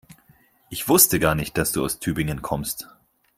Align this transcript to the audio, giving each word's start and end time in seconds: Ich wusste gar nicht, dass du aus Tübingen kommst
Ich 0.71 0.89
wusste 0.89 1.19
gar 1.19 1.35
nicht, 1.35 1.59
dass 1.59 1.73
du 1.73 1.85
aus 1.85 1.99
Tübingen 1.99 2.41
kommst 2.41 2.87